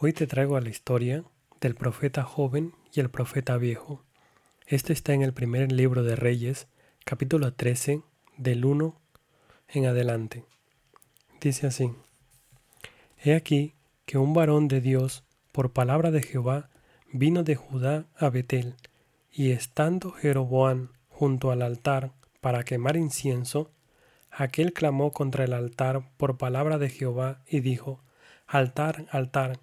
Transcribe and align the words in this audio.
Hoy 0.00 0.12
te 0.12 0.28
traigo 0.28 0.56
a 0.56 0.60
la 0.60 0.68
historia 0.68 1.24
del 1.60 1.74
profeta 1.74 2.22
joven 2.22 2.72
y 2.92 3.00
el 3.00 3.10
profeta 3.10 3.56
viejo. 3.56 4.04
Este 4.64 4.92
está 4.92 5.12
en 5.12 5.22
el 5.22 5.32
primer 5.32 5.72
libro 5.72 6.04
de 6.04 6.14
Reyes, 6.14 6.68
capítulo 7.04 7.52
13, 7.52 8.02
del 8.36 8.64
1 8.64 8.94
en 9.70 9.86
adelante. 9.86 10.44
Dice 11.40 11.66
así, 11.66 11.90
He 13.20 13.34
aquí 13.34 13.74
que 14.06 14.18
un 14.18 14.34
varón 14.34 14.68
de 14.68 14.80
Dios, 14.80 15.24
por 15.50 15.72
palabra 15.72 16.12
de 16.12 16.22
Jehová, 16.22 16.70
vino 17.12 17.42
de 17.42 17.56
Judá 17.56 18.06
a 18.16 18.30
Betel, 18.30 18.76
y 19.32 19.50
estando 19.50 20.12
Jeroboam 20.12 20.92
junto 21.08 21.50
al 21.50 21.60
altar 21.60 22.12
para 22.40 22.62
quemar 22.62 22.96
incienso, 22.96 23.72
aquel 24.30 24.72
clamó 24.72 25.10
contra 25.10 25.42
el 25.42 25.52
altar 25.52 26.08
por 26.18 26.38
palabra 26.38 26.78
de 26.78 26.88
Jehová 26.88 27.42
y 27.48 27.58
dijo, 27.58 28.00
Altar, 28.46 29.06
altar, 29.10 29.58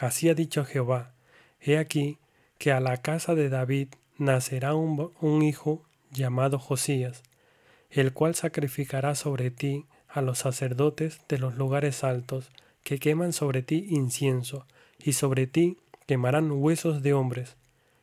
Así 0.00 0.30
ha 0.30 0.34
dicho 0.34 0.64
Jehová, 0.64 1.12
he 1.60 1.76
aquí 1.76 2.16
que 2.56 2.72
a 2.72 2.80
la 2.80 2.96
casa 2.96 3.34
de 3.34 3.50
David 3.50 3.88
nacerá 4.16 4.74
un, 4.74 5.42
hijo 5.42 5.84
llamado 6.10 6.58
Josías, 6.58 7.22
el 7.90 8.14
cual 8.14 8.34
sacrificará 8.34 9.14
sobre 9.14 9.50
ti 9.50 9.84
a 10.08 10.22
los 10.22 10.38
sacerdotes 10.38 11.20
de 11.28 11.38
los 11.38 11.54
lugares 11.54 12.02
altos, 12.02 12.50
que 12.82 12.98
queman 12.98 13.34
sobre 13.34 13.60
ti 13.60 13.88
incienso, 13.90 14.66
y 14.98 15.12
sobre 15.12 15.46
ti 15.46 15.76
quemarán 16.06 16.50
huesos 16.50 17.02
de 17.02 17.12
hombres. 17.12 17.58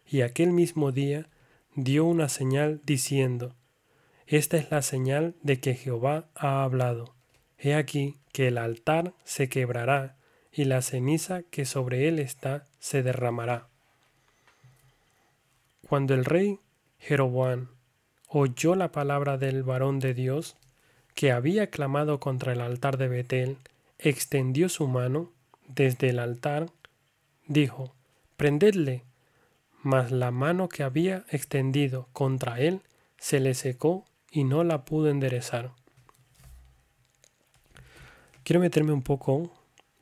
Y 0.06 0.22
aquel 0.22 0.52
mismo 0.52 0.92
día 0.92 1.28
dio 1.74 2.06
una 2.06 2.30
señal 2.30 2.80
diciendo, 2.86 3.56
Esta 4.28 4.58
es 4.58 4.70
la 4.70 4.84
señal 4.84 5.34
de 5.42 5.60
que 5.60 5.74
Jehová 5.74 6.30
ha 6.36 6.62
hablado. 6.62 7.16
He 7.58 7.74
aquí 7.74 8.20
que 8.34 8.50
el 8.50 8.60
altar 8.60 9.16
se 9.24 9.50
quebrará 9.50 10.17
y 10.58 10.66
la 10.66 10.82
ceniza 10.82 11.44
que 11.44 11.66
sobre 11.66 12.08
él 12.08 12.18
está 12.18 12.66
se 12.80 13.04
derramará. 13.04 13.68
Cuando 15.88 16.16
el 16.16 16.26
rey 16.26 16.60
Jeroboam 16.98 17.68
oyó 18.28 18.76
la 18.76 18.92
palabra 18.92 19.38
del 19.38 19.62
varón 19.62 20.00
de 20.00 20.16
Dios, 20.16 20.58
que 21.14 21.32
había 21.32 21.70
clamado 21.70 22.20
contra 22.20 22.54
el 22.54 22.62
altar 22.62 22.98
de 22.98 23.08
Betel, 23.08 23.58
extendió 24.00 24.68
su 24.68 24.88
mano 24.88 25.32
desde 25.68 26.10
el 26.10 26.18
altar, 26.18 26.72
dijo, 27.46 27.94
Prendedle. 28.36 29.04
Mas 29.84 30.12
la 30.12 30.32
mano 30.32 30.70
que 30.70 30.82
había 30.82 31.24
extendido 31.30 32.08
contra 32.14 32.60
él 32.60 32.82
se 33.20 33.40
le 33.40 33.54
secó 33.54 34.06
y 34.32 34.44
no 34.44 34.64
la 34.64 34.86
pudo 34.86 35.10
enderezar. 35.10 35.70
Quiero 38.44 38.60
meterme 38.60 38.92
un 38.92 39.04
poco 39.04 39.52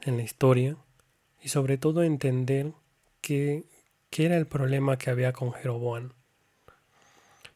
en 0.05 0.17
la 0.17 0.23
historia 0.23 0.77
y 1.41 1.49
sobre 1.49 1.77
todo 1.77 2.03
entender 2.03 2.73
qué, 3.21 3.65
qué 4.09 4.25
era 4.25 4.37
el 4.37 4.47
problema 4.47 4.97
que 4.97 5.09
había 5.09 5.33
con 5.33 5.51
Jeroboam. 5.53 6.11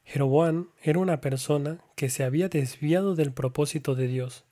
Jeroboam 0.05 0.69
era 0.81 0.99
una 0.99 1.21
persona 1.21 1.79
que 1.95 2.09
se 2.09 2.23
había 2.23 2.49
desviado 2.49 3.15
del 3.15 3.31
propósito 3.31 3.95
de 3.95 4.07
Dios. 4.07 4.43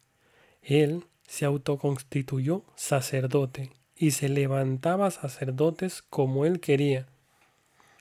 Él 0.62 1.06
se 1.28 1.46
autoconstituyó 1.46 2.64
sacerdote 2.76 3.72
y 3.96 4.12
se 4.12 4.30
levantaba 4.30 5.10
sacerdotes 5.12 6.04
como 6.04 6.46
él 6.46 6.60
quería. 6.60 7.08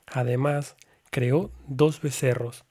Además, 0.05 0.75
creó 1.09 1.51
dos 1.67 2.01
becerros 2.01 2.63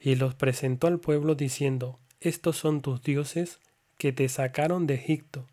y 0.00 0.16
los 0.16 0.34
presentó 0.34 0.86
al 0.86 0.98
pueblo 0.98 1.34
diciendo, 1.34 1.98
Estos 2.20 2.56
son 2.56 2.80
tus 2.80 3.02
dioses 3.02 3.60
que 3.96 4.12
te 4.12 4.28
sacaron 4.28 4.86
de 4.86 4.94
Egipto. 4.94 5.46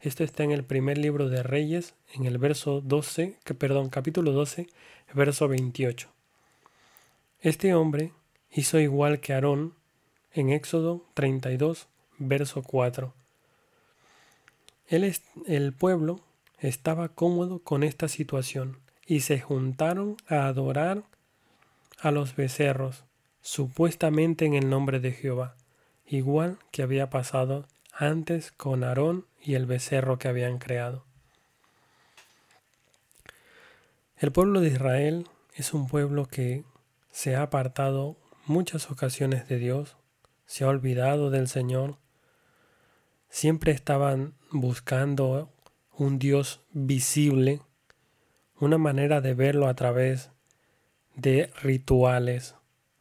Esto 0.00 0.22
está 0.22 0.44
en 0.44 0.52
el 0.52 0.62
primer 0.62 0.96
libro 0.96 1.28
de 1.28 1.42
Reyes, 1.42 1.94
en 2.14 2.24
el 2.24 2.38
verso 2.38 2.80
12, 2.80 3.36
que, 3.42 3.54
perdón, 3.54 3.88
capítulo 3.88 4.30
12, 4.30 4.68
verso 5.12 5.48
28. 5.48 6.08
Este 7.40 7.74
hombre 7.74 8.12
hizo 8.52 8.78
igual 8.78 9.18
que 9.18 9.32
Aarón 9.32 9.74
en 10.32 10.50
Éxodo 10.50 11.04
32, 11.14 11.88
verso 12.18 12.62
4. 12.62 13.12
el 14.88 15.72
pueblo 15.72 16.20
estaba 16.60 17.08
cómodo 17.08 17.58
con 17.58 17.82
esta 17.82 18.06
situación 18.06 18.78
y 19.04 19.20
se 19.20 19.40
juntaron 19.40 20.16
a 20.28 20.46
adorar 20.46 21.02
a 22.00 22.12
los 22.12 22.36
becerros, 22.36 23.02
supuestamente 23.40 24.44
en 24.44 24.54
el 24.54 24.70
nombre 24.70 25.00
de 25.00 25.10
Jehová, 25.10 25.56
igual 26.06 26.58
que 26.70 26.82
había 26.82 27.10
pasado 27.10 27.66
antes 28.00 28.52
con 28.52 28.84
Aarón 28.84 29.26
y 29.40 29.54
el 29.54 29.66
becerro 29.66 30.20
que 30.20 30.28
habían 30.28 30.58
creado. 30.58 31.04
El 34.16 34.30
pueblo 34.30 34.60
de 34.60 34.68
Israel 34.68 35.26
es 35.54 35.74
un 35.74 35.88
pueblo 35.88 36.26
que 36.26 36.64
se 37.10 37.34
ha 37.34 37.42
apartado 37.42 38.16
muchas 38.46 38.92
ocasiones 38.92 39.48
de 39.48 39.58
Dios, 39.58 39.96
se 40.46 40.62
ha 40.62 40.68
olvidado 40.68 41.30
del 41.30 41.48
Señor, 41.48 41.96
siempre 43.30 43.72
estaban 43.72 44.34
buscando 44.52 45.52
un 45.92 46.20
Dios 46.20 46.60
visible, 46.70 47.62
una 48.60 48.78
manera 48.78 49.20
de 49.20 49.34
verlo 49.34 49.66
a 49.66 49.74
través 49.74 50.30
de 51.16 51.50
rituales, 51.62 52.54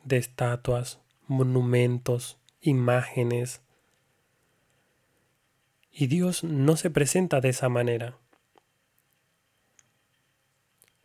de 0.03 0.17
estatuas, 0.17 0.99
monumentos, 1.27 2.39
imágenes, 2.61 3.61
y 5.99 6.05
Dios 6.05 6.43
no 6.43 6.77
se 6.77 6.91
presenta 6.91 7.41
de 7.41 7.49
esa 7.49 7.69
manera. 7.69 8.15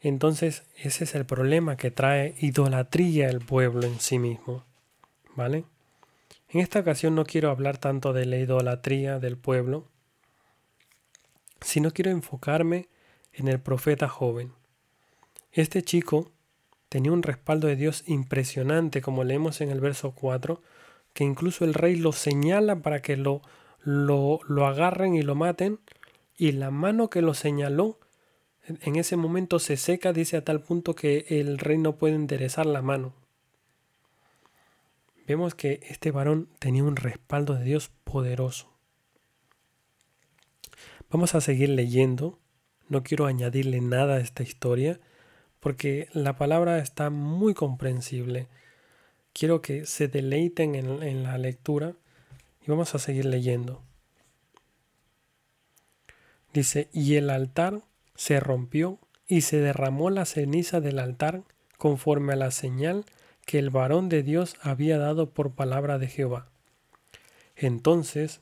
Entonces 0.00 0.64
ese 0.76 1.04
es 1.04 1.14
el 1.14 1.24
problema 1.24 1.78
que 1.78 1.90
trae 1.90 2.34
idolatría 2.40 3.30
el 3.30 3.40
pueblo 3.40 3.86
en 3.86 3.98
sí 4.00 4.18
mismo. 4.18 4.66
¿Vale? 5.34 5.64
En 6.50 6.60
esta 6.60 6.80
ocasión 6.80 7.14
no 7.14 7.24
quiero 7.24 7.50
hablar 7.50 7.78
tanto 7.78 8.12
de 8.12 8.26
la 8.26 8.36
idolatría 8.36 9.18
del 9.18 9.38
pueblo, 9.38 9.88
sino 11.62 11.92
quiero 11.92 12.10
enfocarme 12.10 12.88
en 13.32 13.48
el 13.48 13.60
profeta 13.60 14.10
joven. 14.10 14.52
Este 15.52 15.82
chico 15.82 16.30
tenía 16.90 17.12
un 17.12 17.22
respaldo 17.22 17.66
de 17.66 17.76
Dios 17.76 18.04
impresionante, 18.06 19.00
como 19.00 19.24
leemos 19.24 19.62
en 19.62 19.70
el 19.70 19.80
verso 19.80 20.10
4, 20.10 20.60
que 21.14 21.24
incluso 21.24 21.64
el 21.64 21.72
rey 21.72 21.96
lo 21.96 22.12
señala 22.12 22.76
para 22.76 23.00
que 23.00 23.16
lo 23.16 23.40
lo, 23.82 24.40
lo 24.48 24.66
agarren 24.66 25.14
y 25.14 25.22
lo 25.22 25.34
maten, 25.34 25.80
y 26.36 26.52
la 26.52 26.70
mano 26.70 27.10
que 27.10 27.22
lo 27.22 27.34
señaló 27.34 27.98
en 28.64 28.96
ese 28.96 29.16
momento 29.16 29.58
se 29.58 29.76
seca, 29.76 30.12
dice 30.12 30.36
a 30.36 30.44
tal 30.44 30.60
punto 30.60 30.94
que 30.94 31.26
el 31.28 31.58
rey 31.58 31.78
no 31.78 31.96
puede 31.96 32.14
enderezar 32.14 32.64
la 32.64 32.80
mano. 32.80 33.12
Vemos 35.26 35.54
que 35.54 35.80
este 35.88 36.12
varón 36.12 36.48
tenía 36.60 36.84
un 36.84 36.96
respaldo 36.96 37.54
de 37.54 37.64
Dios 37.64 37.90
poderoso. 38.04 38.72
Vamos 41.10 41.34
a 41.34 41.40
seguir 41.40 41.70
leyendo. 41.70 42.38
No 42.88 43.02
quiero 43.02 43.26
añadirle 43.26 43.80
nada 43.80 44.14
a 44.14 44.20
esta 44.20 44.42
historia 44.42 45.00
porque 45.58 46.08
la 46.12 46.36
palabra 46.36 46.78
está 46.78 47.10
muy 47.10 47.54
comprensible. 47.54 48.48
Quiero 49.32 49.60
que 49.60 49.86
se 49.86 50.08
deleiten 50.08 50.74
en, 50.74 51.02
en 51.02 51.22
la 51.24 51.38
lectura 51.38 51.94
y 52.66 52.70
vamos 52.70 52.94
a 52.94 52.98
seguir 52.98 53.24
leyendo. 53.24 53.82
Dice, 56.52 56.88
y 56.92 57.14
el 57.16 57.30
altar 57.30 57.82
se 58.14 58.38
rompió 58.38 58.98
y 59.26 59.40
se 59.42 59.58
derramó 59.58 60.10
la 60.10 60.26
ceniza 60.26 60.80
del 60.80 60.98
altar 60.98 61.42
conforme 61.78 62.34
a 62.34 62.36
la 62.36 62.50
señal 62.50 63.04
que 63.46 63.58
el 63.58 63.70
varón 63.70 64.08
de 64.08 64.22
Dios 64.22 64.56
había 64.60 64.98
dado 64.98 65.30
por 65.30 65.52
palabra 65.52 65.98
de 65.98 66.08
Jehová. 66.08 66.48
Entonces, 67.56 68.40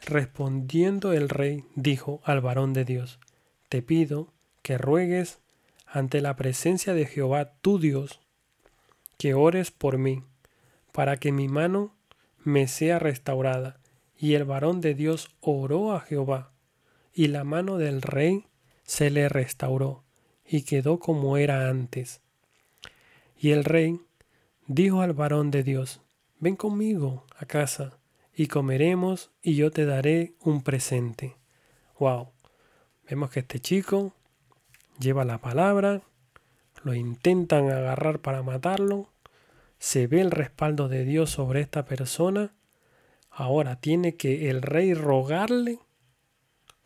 respondiendo 0.00 1.12
el 1.12 1.28
rey, 1.28 1.64
dijo 1.74 2.20
al 2.24 2.40
varón 2.40 2.72
de 2.72 2.84
Dios, 2.84 3.18
Te 3.68 3.82
pido 3.82 4.32
que 4.62 4.78
ruegues 4.78 5.40
ante 5.86 6.20
la 6.20 6.36
presencia 6.36 6.94
de 6.94 7.06
Jehová 7.06 7.52
tu 7.60 7.78
Dios, 7.78 8.20
que 9.18 9.34
ores 9.34 9.70
por 9.70 9.98
mí, 9.98 10.22
para 10.92 11.16
que 11.16 11.32
mi 11.32 11.48
mano 11.48 11.95
me 12.46 12.68
sea 12.68 13.00
restaurada. 13.00 13.80
Y 14.16 14.34
el 14.34 14.44
varón 14.44 14.80
de 14.80 14.94
Dios 14.94 15.34
oró 15.40 15.92
a 15.92 16.00
Jehová, 16.00 16.52
y 17.12 17.26
la 17.26 17.44
mano 17.44 17.76
del 17.76 18.00
rey 18.00 18.46
se 18.84 19.10
le 19.10 19.28
restauró, 19.28 20.04
y 20.46 20.62
quedó 20.62 20.98
como 21.00 21.36
era 21.36 21.68
antes. 21.68 22.22
Y 23.36 23.50
el 23.50 23.64
rey 23.64 24.00
dijo 24.68 25.02
al 25.02 25.12
varón 25.12 25.50
de 25.50 25.64
Dios, 25.64 26.00
ven 26.38 26.54
conmigo 26.56 27.26
a 27.36 27.46
casa, 27.46 27.98
y 28.32 28.46
comeremos, 28.46 29.32
y 29.42 29.56
yo 29.56 29.70
te 29.72 29.84
daré 29.84 30.34
un 30.40 30.62
presente. 30.62 31.36
Wow. 31.98 32.28
Vemos 33.10 33.30
que 33.30 33.40
este 33.40 33.58
chico 33.58 34.14
lleva 35.00 35.24
la 35.24 35.38
palabra, 35.38 36.02
lo 36.84 36.94
intentan 36.94 37.70
agarrar 37.70 38.20
para 38.20 38.42
matarlo, 38.42 39.10
se 39.78 40.06
ve 40.06 40.20
el 40.20 40.30
respaldo 40.30 40.88
de 40.88 41.04
Dios 41.04 41.30
sobre 41.30 41.60
esta 41.60 41.84
persona, 41.84 42.54
ahora 43.30 43.76
tiene 43.76 44.16
que 44.16 44.50
el 44.50 44.62
rey 44.62 44.94
rogarle 44.94 45.78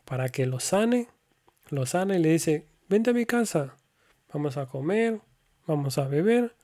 para 0.05 0.29
que 0.29 0.47
lo 0.47 0.61
sane, 0.61 1.09
lo 1.69 1.87
sana 1.87 2.17
y 2.17 2.23
le 2.23 2.31
dice, 2.31 2.67
vente 2.89 3.11
a 3.11 3.15
mi 3.15 3.27
casa, 3.27 3.77
vamos 4.33 4.57
a 4.57 4.67
comer, 4.67 5.21
vamos 5.67 5.99
a 5.99 6.09
beber 6.09 6.55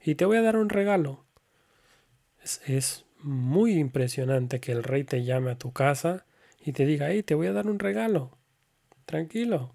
y 0.00 0.14
te 0.14 0.24
voy 0.24 0.36
a 0.36 0.42
dar 0.42 0.56
un 0.56 0.68
regalo. 0.68 1.24
Es, 2.66 3.04
muy 3.22 3.72
impresionante 3.72 4.60
que 4.60 4.70
el 4.70 4.84
rey 4.84 5.02
te 5.02 5.24
llame 5.24 5.50
a 5.50 5.58
tu 5.58 5.72
casa 5.72 6.26
y 6.64 6.72
te 6.72 6.86
diga, 6.86 7.10
hey, 7.10 7.24
te 7.24 7.34
voy 7.34 7.48
a 7.48 7.52
dar 7.52 7.66
un 7.66 7.80
regalo. 7.80 8.38
Tranquilo. 9.04 9.74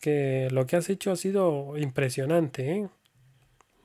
Que 0.00 0.48
lo 0.50 0.66
que 0.66 0.74
has 0.74 0.90
hecho 0.90 1.12
ha 1.12 1.16
sido 1.16 1.76
impresionante. 1.78 2.72
¿eh? 2.72 2.88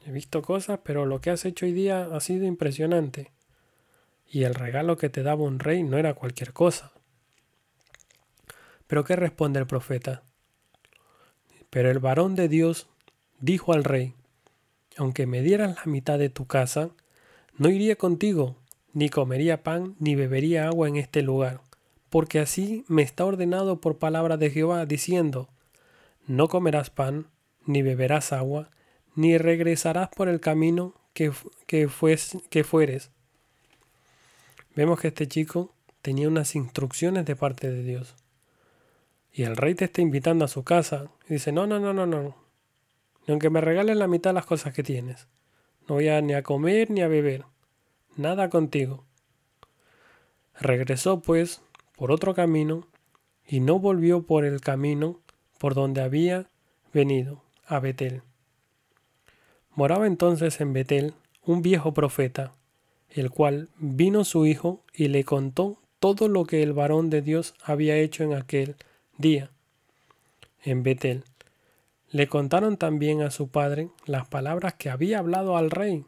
He 0.05 0.11
visto 0.11 0.41
cosas, 0.41 0.79
pero 0.83 1.05
lo 1.05 1.21
que 1.21 1.29
has 1.29 1.45
hecho 1.45 1.65
hoy 1.65 1.71
día 1.71 2.09
ha 2.11 2.19
sido 2.19 2.45
impresionante. 2.45 3.31
Y 4.27 4.43
el 4.43 4.53
regalo 4.53 4.97
que 4.97 5.09
te 5.09 5.23
daba 5.23 5.43
un 5.43 5.59
rey 5.59 5.83
no 5.83 5.97
era 5.97 6.13
cualquier 6.13 6.53
cosa. 6.53 6.91
Pero 8.87 9.03
¿qué 9.03 9.15
responde 9.15 9.59
el 9.59 9.67
profeta? 9.67 10.23
Pero 11.69 11.89
el 11.89 11.99
varón 11.99 12.35
de 12.35 12.49
Dios 12.49 12.87
dijo 13.39 13.73
al 13.73 13.83
rey, 13.83 14.13
aunque 14.97 15.25
me 15.25 15.41
dieras 15.41 15.75
la 15.77 15.91
mitad 15.91 16.19
de 16.19 16.29
tu 16.29 16.45
casa, 16.45 16.91
no 17.57 17.69
iría 17.69 17.95
contigo, 17.95 18.57
ni 18.93 19.09
comería 19.09 19.63
pan, 19.63 19.95
ni 19.99 20.15
bebería 20.15 20.67
agua 20.67 20.87
en 20.87 20.97
este 20.97 21.21
lugar, 21.21 21.61
porque 22.09 22.39
así 22.39 22.85
me 22.87 23.01
está 23.01 23.25
ordenado 23.25 23.81
por 23.81 23.97
palabra 23.97 24.37
de 24.37 24.51
Jehová, 24.51 24.85
diciendo, 24.85 25.49
no 26.27 26.47
comerás 26.47 26.89
pan, 26.89 27.27
ni 27.65 27.81
beberás 27.81 28.33
agua, 28.33 28.69
ni 29.15 29.37
regresarás 29.37 30.09
por 30.09 30.27
el 30.27 30.39
camino 30.39 30.93
que, 31.13 31.31
que, 31.67 31.89
que 32.49 32.63
fueres. 32.63 33.11
Vemos 34.75 34.99
que 34.99 35.09
este 35.09 35.27
chico 35.27 35.73
tenía 36.01 36.27
unas 36.27 36.55
instrucciones 36.55 37.25
de 37.25 37.35
parte 37.35 37.69
de 37.69 37.83
Dios. 37.83 38.15
Y 39.31 39.43
el 39.43 39.55
rey 39.55 39.75
te 39.75 39.85
está 39.85 40.01
invitando 40.01 40.45
a 40.45 40.47
su 40.47 40.63
casa 40.63 41.09
y 41.27 41.33
dice, 41.33 41.51
no, 41.51 41.65
no, 41.65 41.79
no, 41.79 41.93
no, 41.93 42.05
no. 42.05 42.35
Ni 43.25 43.31
aunque 43.31 43.49
me 43.49 43.61
regales 43.61 43.97
la 43.97 44.07
mitad 44.07 44.31
de 44.31 44.35
las 44.35 44.45
cosas 44.45 44.73
que 44.73 44.83
tienes. 44.83 45.27
No 45.87 45.95
voy 45.95 46.09
a 46.09 46.21
ni 46.21 46.33
a 46.33 46.43
comer 46.43 46.91
ni 46.91 47.01
a 47.01 47.07
beber. 47.07 47.45
Nada 48.15 48.49
contigo. 48.49 49.05
Regresó 50.59 51.21
pues 51.21 51.61
por 51.95 52.11
otro 52.11 52.33
camino 52.33 52.87
y 53.47 53.59
no 53.59 53.79
volvió 53.79 54.23
por 54.23 54.45
el 54.45 54.61
camino 54.61 55.19
por 55.57 55.73
donde 55.73 56.01
había 56.01 56.47
venido, 56.93 57.43
a 57.65 57.79
Betel. 57.79 58.21
Moraba 59.75 60.07
entonces 60.07 60.61
en 60.61 60.73
Betel 60.73 61.13
un 61.45 61.61
viejo 61.61 61.93
profeta, 61.93 62.53
el 63.09 63.31
cual 63.31 63.69
vino 63.77 64.23
su 64.23 64.45
hijo 64.45 64.83
y 64.93 65.07
le 65.07 65.23
contó 65.23 65.79
todo 65.99 66.27
lo 66.27 66.45
que 66.45 66.61
el 66.61 66.73
varón 66.73 67.09
de 67.09 67.21
Dios 67.21 67.55
había 67.63 67.97
hecho 67.97 68.23
en 68.23 68.33
aquel 68.33 68.75
día 69.17 69.49
en 70.63 70.83
Betel. 70.83 71.23
Le 72.09 72.27
contaron 72.27 72.77
también 72.77 73.21
a 73.21 73.31
su 73.31 73.49
padre 73.49 73.89
las 74.05 74.27
palabras 74.27 74.75
que 74.75 74.89
había 74.89 75.19
hablado 75.19 75.57
al 75.57 75.71
rey, 75.71 76.05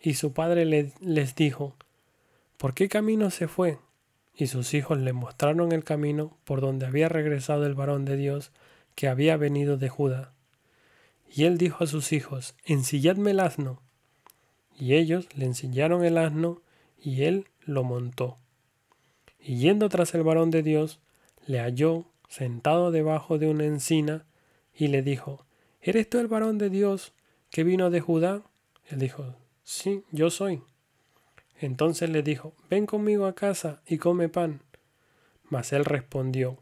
y 0.00 0.14
su 0.14 0.32
padre 0.32 0.64
le, 0.64 0.92
les 1.00 1.34
dijo, 1.34 1.76
¿por 2.58 2.74
qué 2.74 2.88
camino 2.88 3.30
se 3.30 3.48
fue? 3.48 3.78
Y 4.34 4.48
sus 4.48 4.74
hijos 4.74 4.98
le 4.98 5.12
mostraron 5.12 5.72
el 5.72 5.84
camino 5.84 6.36
por 6.44 6.60
donde 6.60 6.86
había 6.86 7.08
regresado 7.08 7.64
el 7.66 7.74
varón 7.74 8.04
de 8.04 8.16
Dios 8.16 8.50
que 8.94 9.08
había 9.08 9.36
venido 9.36 9.76
de 9.76 9.88
Judá. 9.88 10.33
Y 11.36 11.46
él 11.46 11.58
dijo 11.58 11.82
a 11.82 11.88
sus 11.88 12.12
hijos, 12.12 12.54
ensilladme 12.64 13.32
el 13.32 13.40
asno. 13.40 13.82
Y 14.78 14.94
ellos 14.94 15.26
le 15.34 15.46
ensillaron 15.46 16.04
el 16.04 16.16
asno, 16.16 16.62
y 16.96 17.24
él 17.24 17.48
lo 17.64 17.82
montó. 17.82 18.36
Y 19.40 19.56
yendo 19.56 19.88
tras 19.88 20.14
el 20.14 20.22
varón 20.22 20.52
de 20.52 20.62
Dios, 20.62 21.00
le 21.44 21.58
halló 21.58 22.06
sentado 22.28 22.92
debajo 22.92 23.38
de 23.38 23.48
una 23.48 23.64
encina, 23.64 24.26
y 24.72 24.86
le 24.86 25.02
dijo, 25.02 25.44
¿Eres 25.82 26.08
tú 26.08 26.20
el 26.20 26.28
varón 26.28 26.56
de 26.56 26.70
Dios 26.70 27.14
que 27.50 27.64
vino 27.64 27.90
de 27.90 28.00
Judá? 28.00 28.44
Él 28.86 29.00
dijo, 29.00 29.34
Sí, 29.64 30.04
yo 30.12 30.30
soy. 30.30 30.62
Entonces 31.58 32.10
le 32.10 32.22
dijo, 32.22 32.54
Ven 32.70 32.86
conmigo 32.86 33.26
a 33.26 33.34
casa 33.34 33.82
y 33.88 33.98
come 33.98 34.28
pan. 34.28 34.60
Mas 35.48 35.72
él 35.72 35.84
respondió, 35.84 36.58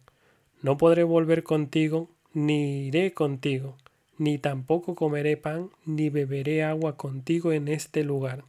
No 0.63 0.79
podré 0.79 1.05
volver 1.05 1.43
contigo, 1.43 2.09
ni 2.33 2.87
iré 2.87 3.13
contigo, 3.13 3.77
ni 4.19 4.39
tampoco 4.39 4.95
comeré 4.95 5.37
pan, 5.37 5.71
ni 5.85 6.11
beberé 6.11 6.63
agua 6.63 6.97
contigo 6.97 7.53
en 7.53 7.69
este 7.69 8.05
lugar. 8.05 8.45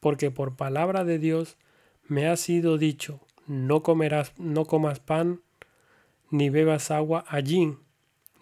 Porque 0.00 0.30
por 0.30 0.56
palabra 0.56 1.04
de 1.04 1.18
Dios 1.18 1.56
me 2.08 2.28
ha 2.28 2.36
sido 2.36 2.78
dicho, 2.78 3.20
no 3.46 3.82
comerás, 3.82 4.32
no 4.38 4.64
comas 4.64 5.00
pan, 5.00 5.40
ni 6.30 6.50
bebas 6.50 6.90
agua 6.90 7.24
allí, 7.28 7.76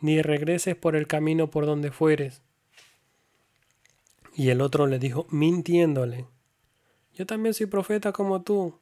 ni 0.01 0.23
regreses 0.23 0.77
por 0.77 0.97
el 0.97 1.07
camino 1.07 1.51
por 1.51 1.67
donde 1.67 1.91
fueres. 1.91 2.43
Y 4.35 4.51
el 4.51 4.61
otro 4.61 4.87
le 4.87 4.99
dijo, 4.99 5.27
mintiéndole, 5.31 6.27
yo 7.15 7.27
también 7.27 7.55
soy 7.55 7.67
profeta 7.67 8.13
como 8.13 8.43
tú. 8.43 8.79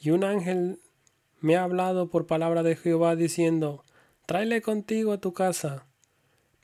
Y 0.00 0.10
un 0.10 0.24
ángel 0.24 0.80
me 1.40 1.56
ha 1.56 1.64
hablado 1.64 2.08
por 2.08 2.26
palabra 2.26 2.62
de 2.62 2.76
Jehová 2.76 3.14
diciendo, 3.14 3.84
tráele 4.26 4.62
contigo 4.62 5.12
a 5.12 5.20
tu 5.20 5.32
casa, 5.32 5.86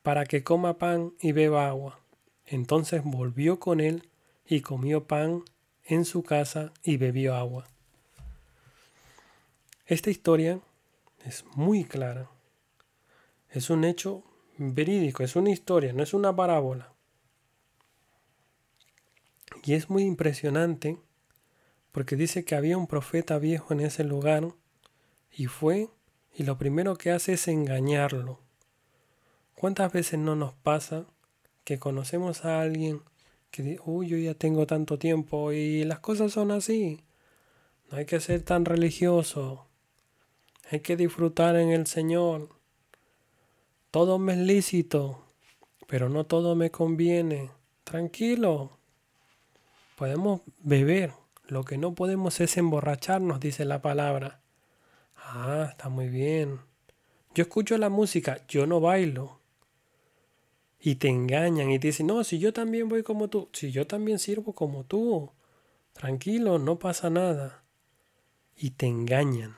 para 0.08 0.24
que 0.24 0.42
coma 0.42 0.78
pan 0.78 1.12
y 1.20 1.32
beba 1.32 1.68
agua. 1.68 2.00
Entonces 2.46 3.02
volvió 3.04 3.60
con 3.60 3.78
él 3.78 4.08
y 4.46 4.62
comió 4.62 5.06
pan 5.06 5.42
en 5.84 6.06
su 6.06 6.22
casa 6.22 6.72
y 6.82 6.96
bebió 6.96 7.34
agua. 7.34 7.66
Esta 9.84 10.08
historia 10.08 10.60
es 11.26 11.44
muy 11.56 11.84
clara. 11.84 12.30
Es 13.50 13.68
un 13.68 13.84
hecho 13.84 14.24
verídico, 14.56 15.22
es 15.22 15.36
una 15.36 15.50
historia, 15.50 15.92
no 15.92 16.02
es 16.02 16.14
una 16.14 16.34
parábola. 16.34 16.90
Y 19.62 19.74
es 19.74 19.90
muy 19.90 20.04
impresionante 20.04 20.96
porque 21.92 22.16
dice 22.16 22.46
que 22.46 22.54
había 22.54 22.78
un 22.78 22.86
profeta 22.86 23.38
viejo 23.38 23.74
en 23.74 23.80
ese 23.80 24.04
lugar 24.04 24.54
y 25.30 25.48
fue 25.48 25.90
y 26.34 26.44
lo 26.44 26.56
primero 26.56 26.96
que 26.96 27.10
hace 27.10 27.34
es 27.34 27.46
engañarlo. 27.46 28.47
¿Cuántas 29.58 29.92
veces 29.92 30.20
no 30.20 30.36
nos 30.36 30.54
pasa 30.54 31.04
que 31.64 31.80
conocemos 31.80 32.44
a 32.44 32.60
alguien 32.60 33.02
que 33.50 33.64
dice, 33.64 33.80
uy, 33.84 34.06
yo 34.06 34.16
ya 34.16 34.34
tengo 34.34 34.68
tanto 34.68 35.00
tiempo 35.00 35.50
y 35.50 35.82
las 35.82 35.98
cosas 35.98 36.30
son 36.30 36.52
así? 36.52 37.02
No 37.90 37.98
hay 37.98 38.06
que 38.06 38.20
ser 38.20 38.42
tan 38.42 38.64
religioso. 38.64 39.66
Hay 40.70 40.78
que 40.78 40.96
disfrutar 40.96 41.56
en 41.56 41.70
el 41.70 41.88
Señor. 41.88 42.50
Todo 43.90 44.20
me 44.20 44.34
es 44.34 44.38
lícito, 44.38 45.24
pero 45.88 46.08
no 46.08 46.24
todo 46.24 46.54
me 46.54 46.70
conviene. 46.70 47.50
Tranquilo. 47.82 48.78
Podemos 49.96 50.42
beber. 50.60 51.14
Lo 51.48 51.64
que 51.64 51.78
no 51.78 51.96
podemos 51.96 52.38
es 52.38 52.56
emborracharnos, 52.58 53.40
dice 53.40 53.64
la 53.64 53.82
palabra. 53.82 54.40
Ah, 55.16 55.66
está 55.68 55.88
muy 55.88 56.08
bien. 56.08 56.60
Yo 57.34 57.42
escucho 57.42 57.76
la 57.76 57.88
música, 57.88 58.38
yo 58.46 58.64
no 58.64 58.78
bailo. 58.78 59.37
Y 60.80 60.96
te 60.96 61.08
engañan 61.08 61.70
y 61.70 61.78
te 61.78 61.88
dicen, 61.88 62.06
no, 62.06 62.22
si 62.24 62.38
yo 62.38 62.52
también 62.52 62.88
voy 62.88 63.02
como 63.02 63.28
tú, 63.28 63.48
si 63.52 63.72
yo 63.72 63.86
también 63.86 64.18
sirvo 64.18 64.52
como 64.52 64.84
tú. 64.84 65.30
Tranquilo, 65.92 66.58
no 66.58 66.78
pasa 66.78 67.10
nada. 67.10 67.64
Y 68.56 68.70
te 68.70 68.86
engañan 68.86 69.56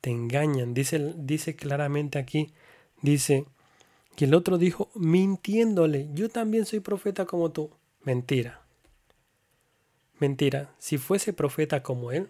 te 0.00 0.10
engañan. 0.10 0.74
Dice, 0.74 1.14
dice 1.16 1.56
claramente 1.56 2.18
aquí, 2.18 2.52
dice 3.02 3.44
que 4.16 4.24
el 4.24 4.34
otro 4.34 4.58
dijo, 4.58 4.90
mintiéndole, 4.94 6.08
yo 6.12 6.28
también 6.28 6.66
soy 6.66 6.80
profeta 6.80 7.26
como 7.26 7.50
tú. 7.50 7.70
Mentira. 8.02 8.62
Mentira. 10.18 10.74
Si 10.78 10.98
fuese 10.98 11.32
profeta 11.32 11.82
como 11.82 12.12
él, 12.12 12.28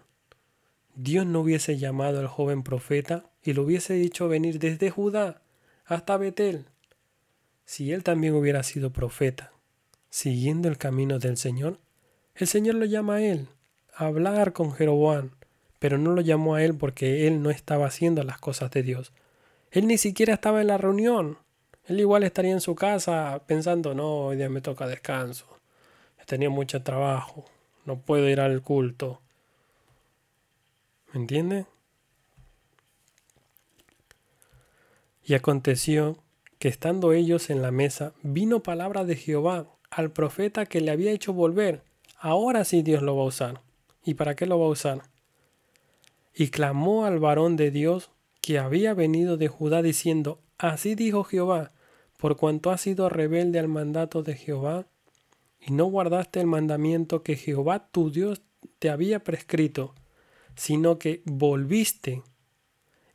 Dios 0.95 1.25
no 1.25 1.41
hubiese 1.41 1.77
llamado 1.77 2.19
al 2.19 2.27
joven 2.27 2.63
profeta 2.63 3.29
y 3.43 3.53
lo 3.53 3.63
hubiese 3.63 3.93
dicho 3.93 4.27
venir 4.27 4.59
desde 4.59 4.89
Judá 4.89 5.41
hasta 5.85 6.17
Betel. 6.17 6.65
Si 7.65 7.91
él 7.91 8.03
también 8.03 8.33
hubiera 8.33 8.63
sido 8.63 8.91
profeta, 8.91 9.51
siguiendo 10.09 10.67
el 10.67 10.77
camino 10.77 11.19
del 11.19 11.37
Señor, 11.37 11.79
el 12.35 12.47
Señor 12.47 12.75
lo 12.75 12.85
llama 12.85 13.15
a 13.15 13.21
él, 13.21 13.47
a 13.95 14.05
hablar 14.05 14.53
con 14.53 14.73
Jeroboam, 14.73 15.31
pero 15.79 15.97
no 15.97 16.11
lo 16.11 16.21
llamó 16.21 16.55
a 16.55 16.63
él 16.63 16.75
porque 16.75 17.27
él 17.27 17.41
no 17.41 17.49
estaba 17.49 17.87
haciendo 17.87 18.23
las 18.23 18.39
cosas 18.39 18.71
de 18.71 18.83
Dios. 18.83 19.13
Él 19.71 19.87
ni 19.87 19.97
siquiera 19.97 20.33
estaba 20.33 20.61
en 20.61 20.67
la 20.67 20.77
reunión. 20.77 21.37
Él 21.85 21.99
igual 21.99 22.23
estaría 22.23 22.51
en 22.51 22.61
su 22.61 22.75
casa 22.75 23.41
pensando, 23.47 23.93
no, 23.93 24.27
hoy 24.27 24.37
día 24.37 24.49
me 24.49 24.61
toca 24.61 24.85
descanso. 24.85 25.47
Tenía 26.31 26.49
mucho 26.49 26.81
trabajo. 26.81 27.43
No 27.83 27.99
puedo 27.99 28.29
ir 28.29 28.39
al 28.39 28.61
culto. 28.61 29.21
¿Me 31.11 31.19
entiende? 31.19 31.65
Y 35.25 35.33
aconteció 35.33 36.20
que 36.61 36.69
estando 36.69 37.11
ellos 37.11 37.49
en 37.49 37.61
la 37.61 37.71
mesa, 37.71 38.13
vino 38.23 38.63
palabra 38.63 39.03
de 39.03 39.17
Jehová 39.17 39.67
al 39.89 40.11
profeta 40.11 40.65
que 40.65 40.79
le 40.79 40.91
había 40.91 41.11
hecho 41.11 41.33
volver. 41.33 41.83
Ahora 42.17 42.63
sí 42.63 42.83
Dios 42.83 43.01
lo 43.01 43.17
va 43.17 43.23
a 43.23 43.25
usar. 43.25 43.61
¿Y 44.05 44.13
para 44.13 44.37
qué 44.37 44.45
lo 44.45 44.57
va 44.57 44.67
a 44.67 44.69
usar? 44.69 45.01
y 46.33 46.49
clamó 46.49 47.05
al 47.05 47.19
varón 47.19 47.55
de 47.55 47.71
Dios 47.71 48.09
que 48.41 48.57
había 48.57 48.93
venido 48.93 49.37
de 49.37 49.47
Judá 49.47 49.81
diciendo, 49.81 50.39
Así 50.57 50.95
dijo 50.95 51.23
Jehová, 51.23 51.71
por 52.17 52.37
cuanto 52.37 52.71
has 52.71 52.81
sido 52.81 53.09
rebelde 53.09 53.59
al 53.59 53.67
mandato 53.67 54.23
de 54.23 54.35
Jehová, 54.35 54.87
y 55.59 55.73
no 55.73 55.85
guardaste 55.85 56.39
el 56.39 56.47
mandamiento 56.47 57.23
que 57.23 57.35
Jehová 57.35 57.87
tu 57.91 58.11
Dios 58.11 58.41
te 58.79 58.89
había 58.89 59.23
prescrito, 59.23 59.93
sino 60.55 60.97
que 60.97 61.21
volviste 61.25 62.23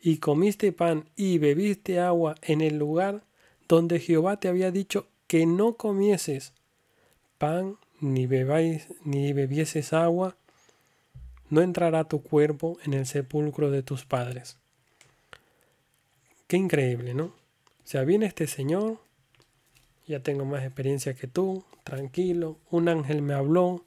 y 0.00 0.18
comiste 0.18 0.72
pan 0.72 1.08
y 1.16 1.38
bebiste 1.38 1.98
agua 1.98 2.36
en 2.42 2.60
el 2.60 2.78
lugar 2.78 3.24
donde 3.68 4.00
Jehová 4.00 4.38
te 4.38 4.48
había 4.48 4.70
dicho 4.70 5.06
que 5.26 5.46
no 5.46 5.76
comieses 5.76 6.52
pan 7.38 7.76
ni 8.00 8.26
bebáis 8.26 8.88
ni 9.04 9.32
bebieses 9.32 9.92
agua, 9.92 10.36
no 11.48 11.62
entrará 11.62 12.04
tu 12.04 12.22
cuerpo 12.22 12.78
en 12.84 12.94
el 12.94 13.06
sepulcro 13.06 13.70
de 13.70 13.82
tus 13.82 14.04
padres. 14.04 14.58
Qué 16.46 16.56
increíble, 16.56 17.14
¿no? 17.14 17.24
O 17.24 17.88
sea, 17.88 18.04
viene 18.04 18.26
este 18.26 18.46
señor, 18.46 18.98
ya 20.06 20.20
tengo 20.20 20.44
más 20.44 20.64
experiencia 20.64 21.14
que 21.14 21.26
tú, 21.26 21.64
tranquilo, 21.84 22.58
un 22.70 22.88
ángel 22.88 23.22
me 23.22 23.34
habló, 23.34 23.84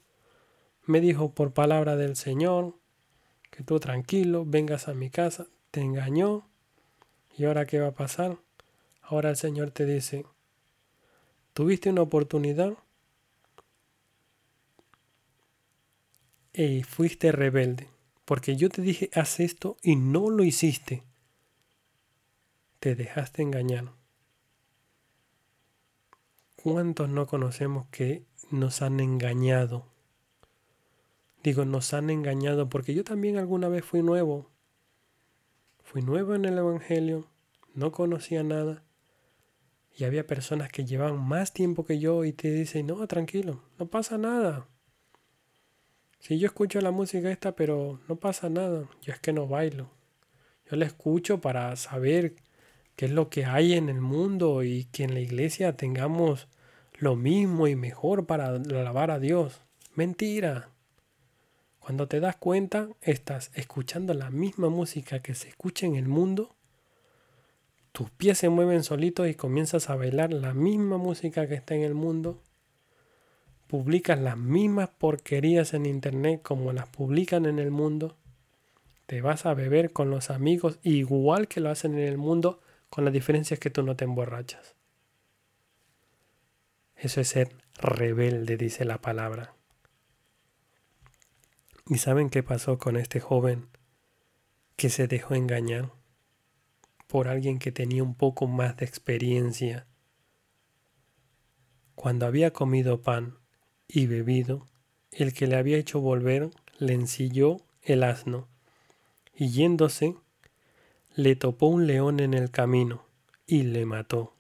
me 0.86 1.02
dijo 1.02 1.32
por 1.34 1.54
palabra 1.54 1.96
del 1.96 2.16
Señor, 2.16 2.74
que 3.52 3.64
tú 3.64 3.80
tranquilo, 3.80 4.44
vengas 4.46 4.88
a 4.88 4.94
mi 4.94 5.10
casa, 5.10 5.48
te 5.72 5.82
engañó, 5.82 6.48
y 7.38 7.46
ahora 7.46 7.66
qué 7.66 7.80
va 7.80 7.90
a 7.90 7.94
pasar? 7.94 8.38
Ahora 9.10 9.32
el 9.32 9.38
Señor 9.38 9.72
te 9.72 9.88
dice, 9.88 10.24
tuviste 11.54 11.90
una 11.90 12.04
oportunidad 12.04 12.78
y 16.54 16.84
fuiste 16.84 17.32
rebelde, 17.32 17.90
porque 18.24 18.56
yo 18.56 18.70
te 18.70 18.84
dije, 18.84 19.10
haz 19.16 19.40
esto 19.40 19.78
y 19.82 19.96
no 19.96 20.30
lo 20.30 20.44
hiciste. 20.44 21.02
Te 22.80 22.94
dejaste 22.94 23.42
engañar. 23.42 23.92
¿Cuántos 26.62 27.10
no 27.10 27.26
conocemos 27.26 27.88
que 27.90 28.28
nos 28.52 28.84
han 28.84 29.00
engañado? 29.00 29.88
Digo, 31.42 31.66
nos 31.66 31.96
han 31.96 32.12
engañado 32.12 32.70
porque 32.70 32.94
yo 32.94 33.04
también 33.04 33.38
alguna 33.38 33.70
vez 33.70 33.84
fui 33.84 34.04
nuevo. 34.04 34.52
Fui 35.82 36.04
nuevo 36.04 36.36
en 36.36 36.46
el 36.46 36.60
Evangelio, 36.60 37.26
no 37.74 37.92
conocía 37.92 38.44
nada. 38.44 38.84
Y 39.98 40.04
había 40.06 40.26
personas 40.26 40.72
que 40.72 40.86
llevaban 40.86 41.20
más 41.20 41.54
tiempo 41.54 41.86
que 41.86 42.00
yo 42.00 42.24
y 42.26 42.34
te 42.34 42.52
dicen, 42.52 42.88
no, 42.88 43.06
tranquilo, 43.08 43.64
no 43.78 43.88
pasa 43.88 44.18
nada. 44.18 44.68
Si 46.20 46.38
yo 46.38 46.48
escucho 46.48 46.82
la 46.82 46.92
música 46.92 47.32
esta, 47.32 47.56
pero 47.56 48.00
no 48.08 48.18
pasa 48.18 48.50
nada, 48.50 48.90
yo 49.02 49.14
es 49.14 49.20
que 49.20 49.34
no 49.34 49.48
bailo. 49.48 49.90
Yo 50.70 50.76
la 50.78 50.86
escucho 50.86 51.42
para 51.42 51.76
saber 51.76 52.36
qué 52.96 53.06
es 53.06 53.12
lo 53.12 53.30
que 53.30 53.46
hay 53.46 53.74
en 53.74 53.90
el 53.90 54.02
mundo 54.02 54.64
y 54.64 54.86
que 54.86 55.04
en 55.04 55.14
la 55.14 55.22
iglesia 55.22 55.78
tengamos 55.78 56.48
lo 56.98 57.16
mismo 57.16 57.68
y 57.68 57.76
mejor 57.76 58.26
para 58.26 58.48
alabar 58.48 59.12
a 59.12 59.20
Dios. 59.20 59.62
Mentira. 59.96 60.70
Cuando 61.80 62.08
te 62.08 62.20
das 62.20 62.36
cuenta, 62.36 62.90
estás 63.02 63.52
escuchando 63.56 64.14
la 64.14 64.30
misma 64.30 64.70
música 64.70 65.22
que 65.22 65.34
se 65.34 65.48
escucha 65.48 65.86
en 65.86 65.96
el 65.96 66.08
mundo. 66.08 66.56
Tus 67.92 68.10
pies 68.12 68.38
se 68.38 68.50
mueven 68.50 68.84
solitos 68.84 69.28
y 69.28 69.36
comienzas 69.36 69.90
a 69.90 69.96
bailar 69.96 70.32
la 70.32 70.54
misma 70.54 70.98
música 70.98 71.48
que 71.48 71.56
está 71.56 71.76
en 71.76 71.82
el 71.82 71.96
mundo 71.96 72.42
publicas 73.70 74.20
las 74.20 74.36
mismas 74.36 74.90
porquerías 74.90 75.76
en 75.76 75.86
internet 75.86 76.42
como 76.42 76.74
las 76.74 76.90
publican 76.90 77.46
en 77.46 77.60
el 77.60 77.70
mundo, 77.70 78.18
te 79.06 79.22
vas 79.22 79.46
a 79.46 79.54
beber 79.54 79.94
con 79.94 80.10
los 80.10 80.32
amigos 80.32 80.80
igual 80.82 81.48
que 81.48 81.60
lo 81.60 81.70
hacen 81.70 81.94
en 81.94 82.08
el 82.08 82.18
mundo, 82.18 82.60
con 82.90 83.06
la 83.06 83.12
diferencia 83.12 83.54
es 83.54 83.60
que 83.60 83.70
tú 83.70 83.84
no 83.84 83.96
te 83.96 84.06
emborrachas. 84.06 84.74
Eso 86.96 87.22
es 87.22 87.28
ser 87.28 87.56
rebelde, 87.76 88.58
dice 88.58 88.86
la 88.86 88.98
palabra. 88.98 89.54
¿Y 91.86 92.00
saben 92.00 92.32
qué 92.32 92.42
pasó 92.42 92.80
con 92.80 92.98
este 92.98 93.20
joven 93.20 93.68
que 94.78 94.90
se 94.90 95.08
dejó 95.08 95.36
engañar 95.36 95.92
por 97.10 97.28
alguien 97.28 97.58
que 97.58 97.72
tenía 97.72 98.04
un 98.04 98.14
poco 98.14 98.46
más 98.46 98.78
de 98.78 98.86
experiencia? 98.86 99.88
Cuando 101.96 102.28
había 102.28 102.54
comido 102.54 103.02
pan, 103.02 103.40
y 103.88 104.06
bebido, 104.06 104.68
el 105.12 105.34
que 105.34 105.48
le 105.48 105.56
había 105.56 105.80
hecho 105.80 106.00
volver 106.02 106.52
le 106.78 106.94
ensilló 106.94 107.58
el 107.82 108.04
asno, 108.04 108.48
y 109.34 109.50
yéndose, 109.50 110.18
le 111.16 111.36
topó 111.36 111.66
un 111.66 111.88
león 111.88 112.20
en 112.20 112.36
el 112.36 112.52
camino, 112.52 113.04
y 113.48 113.64
le 113.64 113.88
mató. 113.88 114.36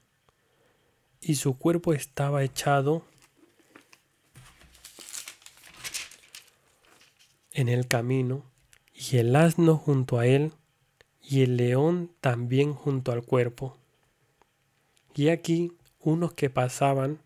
Y 1.21 1.35
su 1.35 1.57
cuerpo 1.57 1.93
estaba 1.93 2.43
echado 2.43 3.03
en 7.51 7.67
el 7.67 7.87
camino, 7.87 8.45
y 8.93 9.17
el 9.17 9.35
asno 9.35 9.75
junto 9.75 10.19
a 10.19 10.27
él, 10.27 10.53
y 11.29 11.43
el 11.43 11.57
león 11.57 12.09
también 12.21 12.73
junto 12.73 13.11
al 13.11 13.21
cuerpo. 13.21 13.77
Y 15.13 15.29
aquí 15.29 15.73
unos 15.99 16.33
que 16.33 16.49
pasaban 16.49 17.19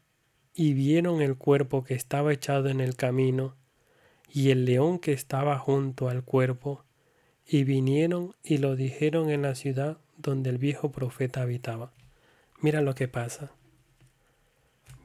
y 0.53 0.74
vieron 0.74 1.22
el 1.22 1.38
cuerpo 1.38 1.86
que 1.86 1.93
estaba 1.93 2.33
echado 2.33 2.67
en 2.67 2.81
el 2.81 2.98
camino, 2.98 3.55
y 4.29 4.50
el 4.50 4.65
león 4.65 5.00
que 5.00 5.13
estaba 5.13 5.57
junto 5.57 6.10
al 6.10 6.22
cuerpo, 6.22 6.83
y 7.48 7.63
vinieron 7.63 8.36
y 8.43 8.57
lo 8.57 8.75
dijeron 8.75 9.29
en 9.29 9.41
la 9.41 9.55
ciudad 9.55 9.98
donde 10.17 10.50
el 10.50 10.57
viejo 10.57 10.91
profeta 10.91 11.41
habitaba. 11.41 11.93
Mira 12.60 12.81
lo 12.81 12.95
que 12.95 13.07
pasa. 13.07 13.53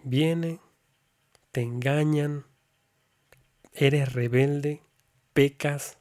Vienen, 0.03 0.59
te 1.53 1.61
engañan, 1.61 2.47
eres 3.75 4.13
rebelde, 4.13 4.83
pecas. 5.35 5.99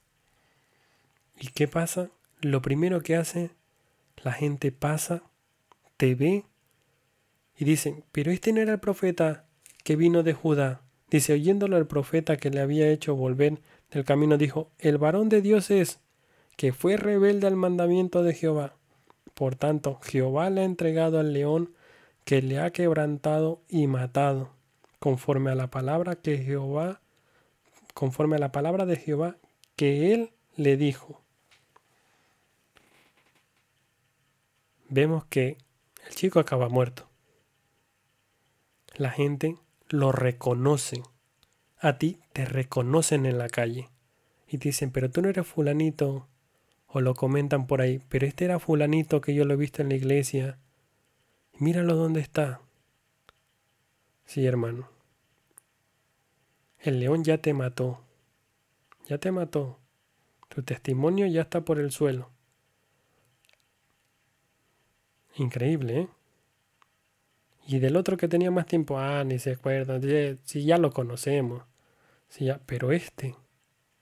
¿Y 1.40 1.50
qué 1.50 1.68
pasa? 1.68 2.10
Lo 2.42 2.62
primero 2.62 3.02
que 3.02 3.16
hace, 3.16 3.50
la 4.24 4.32
gente 4.32 4.72
pasa, 4.72 5.24
te 5.98 6.14
ve 6.14 6.46
y 7.58 7.66
dicen, 7.66 8.04
pero 8.12 8.32
este 8.32 8.54
no 8.54 8.62
era 8.62 8.74
el 8.74 8.80
profeta 8.80 9.46
que 9.84 9.96
vino 9.96 10.22
de 10.22 10.34
Judá. 10.34 10.82
Dice, 11.10 11.34
oyéndolo 11.34 11.78
el 11.78 11.88
profeta 11.88 12.38
que 12.38 12.52
le 12.52 12.60
había 12.60 12.90
hecho 12.90 13.16
volver 13.16 13.60
del 13.90 14.06
camino, 14.06 14.38
dijo, 14.38 14.70
el 14.78 15.00
varón 15.00 15.30
de 15.30 15.42
Dios 15.42 15.72
es, 15.72 16.00
que 16.58 16.74
fue 16.74 16.98
rebelde 16.98 17.48
al 17.48 17.56
mandamiento 17.56 18.22
de 18.22 18.34
Jehová. 18.34 18.76
Por 19.34 19.56
tanto, 19.56 20.00
Jehová 20.04 20.50
le 20.52 20.62
ha 20.62 20.66
entregado 20.66 21.20
al 21.20 21.34
león 21.34 21.74
que 22.24 22.42
le 22.42 22.60
ha 22.60 22.72
quebrantado 22.72 23.62
y 23.68 23.88
matado, 23.88 24.52
conforme 25.00 25.50
a 25.50 25.56
la 25.56 25.72
palabra 25.72 26.16
que 26.16 26.38
Jehová, 26.38 27.02
conforme 27.96 28.36
a 28.36 28.40
la 28.40 28.52
palabra 28.52 28.86
de 28.86 28.98
Jehová 28.98 29.38
que 29.76 30.14
él 30.14 30.32
le 30.56 30.78
dijo. 30.78 31.22
Vemos 34.90 35.26
que 35.26 35.58
el 36.08 36.16
chico 36.16 36.40
acaba 36.40 36.70
muerto 36.70 37.08
la 38.98 39.12
gente 39.12 39.58
lo 39.90 40.12
reconoce. 40.12 41.04
A 41.80 41.98
ti 41.98 42.20
te 42.34 42.46
reconocen 42.46 43.26
en 43.26 43.38
la 43.38 43.48
calle. 43.48 43.90
Y 44.48 44.58
te 44.58 44.70
dicen, 44.70 44.92
pero 44.92 45.10
tú 45.10 45.22
no 45.22 45.30
eres 45.30 45.46
fulanito. 45.46 46.28
O 46.88 47.02
lo 47.02 47.14
comentan 47.14 47.68
por 47.68 47.82
ahí, 47.82 48.02
pero 48.10 48.26
este 48.26 48.46
era 48.46 48.60
fulanito 48.60 49.22
que 49.22 49.34
yo 49.34 49.46
lo 49.46 49.54
he 49.54 49.58
visto 49.58 49.82
en 49.82 49.90
la 49.90 49.96
iglesia. 49.96 50.58
Míralo 51.60 51.96
dónde 51.96 52.22
está. 52.22 52.62
Sí, 54.26 54.46
hermano. 54.46 54.90
El 56.80 57.00
león 57.00 57.24
ya 57.24 57.40
te 57.40 57.54
mató. 57.54 58.02
Ya 59.08 59.18
te 59.18 59.32
mató. 59.32 59.80
Tu 60.48 60.64
testimonio 60.64 61.28
ya 61.28 61.42
está 61.42 61.62
por 61.62 61.80
el 61.80 61.92
suelo. 61.92 62.32
Increíble, 65.38 66.02
¿eh? 66.02 66.10
Y 67.68 67.80
del 67.80 67.96
otro 67.96 68.18
que 68.18 68.28
tenía 68.28 68.50
más 68.50 68.66
tiempo, 68.66 68.98
ah, 68.98 69.24
ni 69.24 69.40
se 69.40 69.52
acuerda, 69.52 70.00
si 70.44 70.64
ya 70.66 70.78
lo 70.78 70.92
conocemos. 70.92 71.64
Si 72.30 72.46
ya, 72.46 72.60
pero 72.66 72.92
este, 72.92 73.36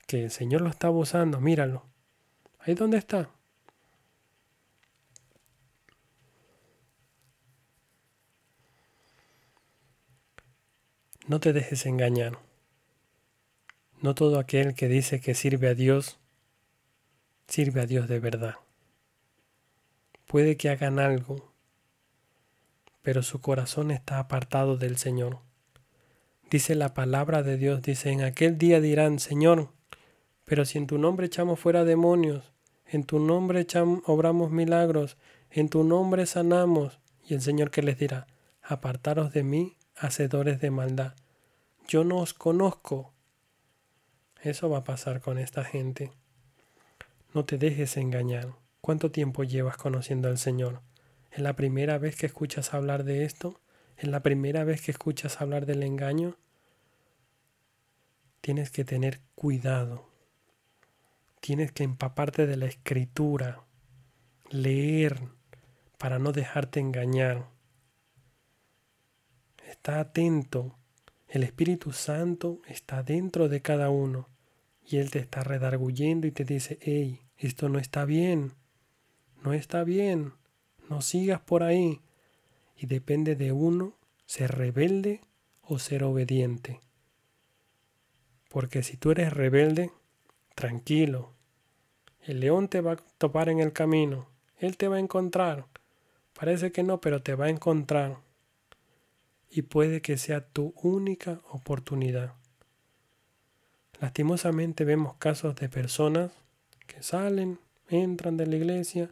que 0.07 0.25
el 0.25 0.31
Señor 0.31 0.61
lo 0.61 0.69
está 0.69 0.89
usando, 0.89 1.41
míralo. 1.41 1.83
Ahí 2.59 2.75
donde 2.75 2.97
está. 2.97 3.29
No 11.27 11.39
te 11.39 11.53
dejes 11.53 11.85
engañar. 11.85 12.39
No 14.01 14.13
todo 14.13 14.39
aquel 14.39 14.75
que 14.75 14.87
dice 14.87 15.19
que 15.19 15.33
sirve 15.33 15.69
a 15.69 15.73
Dios, 15.73 16.19
sirve 17.47 17.81
a 17.81 17.87
Dios 17.87 18.07
de 18.07 18.19
verdad. 18.19 18.55
Puede 20.27 20.57
que 20.57 20.69
hagan 20.69 20.99
algo 20.99 21.55
pero 23.05 23.21
su 23.21 23.39
corazón 23.39 23.91
está 23.91 24.17
apartado 24.17 24.77
del 24.77 24.97
Señor. 24.97 25.37
Dice 26.49 26.73
la 26.73 26.95
palabra 26.95 27.43
de 27.43 27.55
Dios, 27.55 27.83
dice, 27.83 28.09
en 28.09 28.23
aquel 28.23 28.57
día 28.57 28.81
dirán, 28.81 29.19
Señor, 29.19 29.69
pero 30.43 30.65
si 30.65 30.79
en 30.79 30.87
tu 30.87 30.97
nombre 30.97 31.27
echamos 31.27 31.59
fuera 31.59 31.83
demonios, 31.83 32.51
en 32.87 33.03
tu 33.03 33.19
nombre 33.19 33.67
obramos 34.05 34.49
milagros, 34.49 35.17
en 35.51 35.69
tu 35.69 35.83
nombre 35.83 36.25
sanamos. 36.25 36.99
Y 37.23 37.35
el 37.35 37.43
Señor 37.43 37.69
que 37.69 37.83
les 37.83 37.99
dirá, 37.99 38.25
apartaros 38.63 39.31
de 39.31 39.43
mí, 39.43 39.77
hacedores 39.95 40.59
de 40.59 40.71
maldad. 40.71 41.13
Yo 41.87 42.03
no 42.03 42.17
os 42.17 42.33
conozco. 42.33 43.13
Eso 44.41 44.67
va 44.67 44.79
a 44.79 44.83
pasar 44.83 45.21
con 45.21 45.37
esta 45.37 45.63
gente. 45.63 46.11
No 47.35 47.45
te 47.45 47.59
dejes 47.59 47.97
engañar. 47.97 48.64
¿Cuánto 48.85 49.09
tiempo 49.09 49.43
llevas 49.43 49.77
conociendo 49.77 50.27
al 50.27 50.37
Señor? 50.37 50.83
¿Es 51.31 51.39
la 51.39 51.55
primera 51.55 51.97
vez 51.97 52.15
que 52.15 52.27
escuchas 52.27 52.75
hablar 52.75 53.03
de 53.03 53.25
esto? 53.25 53.59
¿Es 53.97 54.07
la 54.07 54.21
primera 54.21 54.63
vez 54.63 54.83
que 54.83 54.91
escuchas 54.91 55.41
hablar 55.41 55.65
del 55.65 55.81
engaño? 55.81 56.37
Tienes 58.41 58.69
que 58.69 58.85
tener 58.85 59.21
cuidado. 59.33 60.11
Tienes 61.39 61.71
que 61.71 61.81
empaparte 61.81 62.45
de 62.45 62.57
la 62.57 62.67
escritura, 62.67 63.63
leer 64.51 65.19
para 65.97 66.19
no 66.19 66.31
dejarte 66.31 66.79
engañar. 66.79 67.49
Está 69.67 69.99
atento. 69.99 70.77
El 71.27 71.41
Espíritu 71.41 71.91
Santo 71.91 72.61
está 72.67 73.01
dentro 73.01 73.49
de 73.49 73.63
cada 73.63 73.89
uno 73.89 74.29
y 74.85 74.97
Él 74.97 75.09
te 75.09 75.17
está 75.17 75.43
redarguyendo 75.43 76.27
y 76.27 76.31
te 76.31 76.43
dice, 76.43 76.77
hey, 76.81 77.23
esto 77.39 77.67
no 77.67 77.79
está 77.79 78.05
bien, 78.05 78.53
no 79.43 79.53
está 79.53 79.83
bien, 79.83 80.33
no 80.89 81.01
sigas 81.01 81.41
por 81.41 81.63
ahí. 81.63 82.01
Y 82.77 82.87
depende 82.87 83.35
de 83.35 83.51
uno 83.51 83.93
ser 84.25 84.57
rebelde 84.57 85.21
o 85.61 85.79
ser 85.79 86.03
obediente. 86.03 86.81
Porque 88.49 88.83
si 88.83 88.97
tú 88.97 89.11
eres 89.11 89.33
rebelde, 89.33 89.91
tranquilo. 90.55 91.33
El 92.21 92.39
león 92.39 92.69
te 92.69 92.81
va 92.81 92.93
a 92.93 92.97
topar 93.17 93.49
en 93.49 93.59
el 93.59 93.73
camino. 93.73 94.27
Él 94.57 94.77
te 94.77 94.87
va 94.87 94.95
a 94.95 94.99
encontrar. 94.99 95.65
Parece 96.33 96.71
que 96.71 96.83
no, 96.83 96.99
pero 97.01 97.21
te 97.21 97.35
va 97.35 97.45
a 97.45 97.49
encontrar. 97.49 98.17
Y 99.49 99.63
puede 99.63 100.01
que 100.01 100.17
sea 100.17 100.41
tu 100.41 100.73
única 100.81 101.41
oportunidad. 101.49 102.33
Lastimosamente 104.01 104.83
vemos 104.83 105.15
casos 105.15 105.55
de 105.55 105.69
personas 105.69 106.31
que 106.87 107.01
salen, 107.01 107.59
entran 107.87 108.37
de 108.37 108.47
la 108.47 108.55
iglesia, 108.57 109.11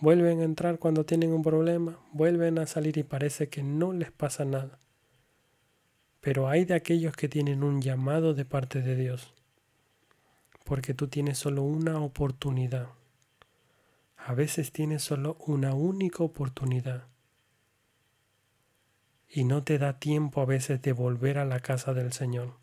vuelven 0.00 0.40
a 0.40 0.44
entrar 0.44 0.78
cuando 0.78 1.04
tienen 1.04 1.32
un 1.32 1.42
problema, 1.42 1.98
vuelven 2.12 2.58
a 2.58 2.66
salir 2.66 2.96
y 2.96 3.02
parece 3.02 3.48
que 3.48 3.62
no 3.62 3.92
les 3.92 4.10
pasa 4.10 4.44
nada. 4.44 4.78
Pero 6.20 6.48
hay 6.48 6.64
de 6.64 6.74
aquellos 6.74 7.14
que 7.14 7.28
tienen 7.28 7.62
un 7.62 7.80
llamado 7.80 8.34
de 8.34 8.44
parte 8.44 8.82
de 8.82 8.96
Dios, 8.96 9.34
porque 10.64 10.94
tú 10.94 11.08
tienes 11.08 11.38
solo 11.38 11.62
una 11.62 12.00
oportunidad. 12.00 12.88
A 14.16 14.34
veces 14.34 14.72
tienes 14.72 15.02
solo 15.02 15.36
una 15.46 15.74
única 15.74 16.22
oportunidad. 16.22 17.04
Y 19.28 19.44
no 19.44 19.62
te 19.62 19.78
da 19.78 19.98
tiempo 19.98 20.40
a 20.40 20.44
veces 20.44 20.82
de 20.82 20.92
volver 20.92 21.38
a 21.38 21.44
la 21.44 21.60
casa 21.60 21.94
del 21.94 22.12
Señor. 22.12 22.54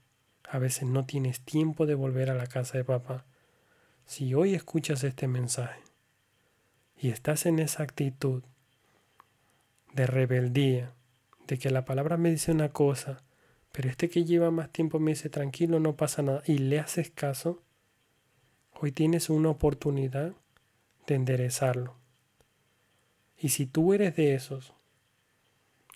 A 0.50 0.60
veces 0.60 0.88
no 0.88 1.06
tienes 1.06 1.42
tiempo 1.42 1.86
de 1.86 1.96
volver 1.96 2.30
a 2.30 2.36
la 2.36 2.48
casa 2.48 2.78
de 2.78 2.84
papá. 2.84 3.26
Si 4.06 4.34
hoy 4.34 4.54
escuchas 4.54 5.04
este 5.04 5.28
mensaje 5.28 5.87
y 7.00 7.10
estás 7.10 7.46
en 7.46 7.60
esa 7.60 7.84
actitud 7.84 8.44
de 9.94 10.08
rebeldía, 10.08 10.94
de 11.48 11.58
que 11.58 11.70
la 11.70 11.86
palabra 11.86 12.18
me 12.18 12.32
dice 12.32 12.52
una 12.52 12.70
cosa 12.70 13.24
pero 13.78 13.90
este 13.90 14.10
que 14.10 14.26
lleva 14.26 14.50
más 14.50 14.72
tiempo 14.72 15.00
me 15.00 15.12
dice, 15.12 15.30
tranquilo, 15.30 15.80
no 15.80 15.96
pasa 15.96 16.24
nada, 16.24 16.42
y 16.48 16.58
le 16.58 16.80
haces 16.80 17.12
caso, 17.12 17.62
hoy 18.74 18.92
tienes 18.92 19.30
una 19.30 19.50
oportunidad 19.50 20.34
de 21.06 21.14
enderezarlo. 21.14 21.94
Y 23.38 23.50
si 23.50 23.68
tú 23.68 23.94
eres 23.94 24.16
de 24.16 24.34
esos 24.34 24.74